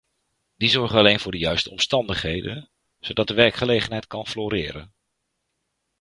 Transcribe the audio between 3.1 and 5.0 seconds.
de werkgelegenheid kan floreren.